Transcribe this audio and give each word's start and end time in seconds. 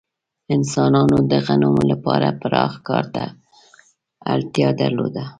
انسانانو 0.55 1.17
د 1.31 1.33
غنمو 1.45 1.81
لپاره 1.91 2.27
پراخ 2.41 2.73
کار 2.87 3.05
ته 3.15 3.25
اړتیا 4.33 4.69
درلوده. 4.81 5.23